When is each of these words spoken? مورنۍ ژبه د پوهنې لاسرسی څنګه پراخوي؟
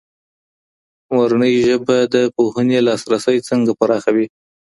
مورنۍ 1.13 1.53
ژبه 1.67 1.97
د 2.13 2.15
پوهنې 2.35 2.79
لاسرسی 2.87 3.37
څنګه 3.49 3.71
پراخوي؟ 3.79 4.27